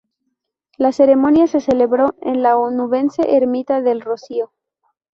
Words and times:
La 0.79 0.91
ceremonia 0.93 1.45
se 1.45 1.59
celebró 1.61 2.15
en 2.23 2.41
la 2.41 2.57
onubense 2.57 3.35
ermita 3.37 3.81
de 3.83 3.91
El 3.91 4.01
Rocío. 4.01 4.51